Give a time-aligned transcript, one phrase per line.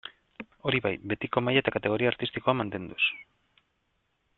[0.69, 3.03] Hori bai, betiko maila eta kategoria artistikoa mantenduz.